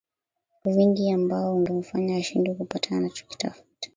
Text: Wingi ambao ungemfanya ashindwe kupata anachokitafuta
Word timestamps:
Wingi 0.65 1.11
ambao 1.11 1.55
ungemfanya 1.55 2.17
ashindwe 2.17 2.55
kupata 2.55 2.95
anachokitafuta 2.95 3.89